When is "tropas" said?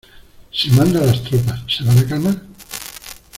1.21-1.61